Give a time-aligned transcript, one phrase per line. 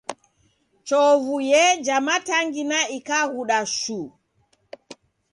[0.87, 4.07] Chovu yeja matangina ikaghuda shuu.